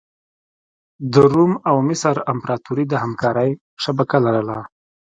[1.11, 3.51] د روم او مصر امپراتوري د همکارۍ
[3.83, 4.59] شبکه لرله.